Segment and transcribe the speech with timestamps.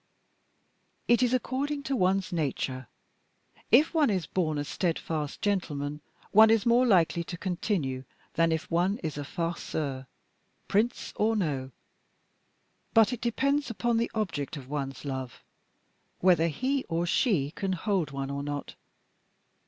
[1.07, 2.87] "It is according to one's nature;
[3.69, 8.03] if one is born a steadfast gentleman, one is more likely to continue
[8.33, 10.07] than if one is a farceur
[10.67, 11.69] prince or no
[12.95, 15.43] but it depends upon the object of one's love
[16.17, 18.73] whether he or she can hold one or not.